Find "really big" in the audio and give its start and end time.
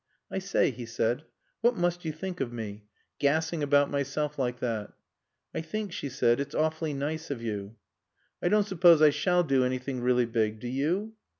10.01-10.59